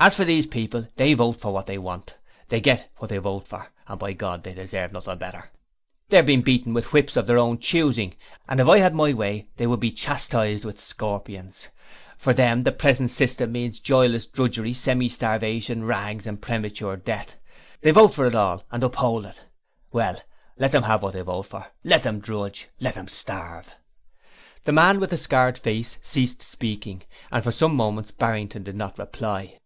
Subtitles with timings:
[0.00, 2.16] As for these people they vote for what they want;
[2.50, 5.50] they get what they vote for; and by God, they deserve nothing better!
[6.08, 8.14] They are being beaten with whips of their own choosing
[8.48, 11.66] and if I had my way they should be chastised with scorpions!
[12.16, 17.34] For them, the present system means joyless drudgery, semi starvation, rags and premature death.
[17.80, 19.44] They vote for it all and uphold it.
[19.90, 20.22] Well,
[20.56, 23.74] let them have what they vote for let them drudge let them starve!'
[24.62, 28.96] The man with the scarred face ceased speaking, and for some moments Barrington did not
[28.96, 29.58] reply.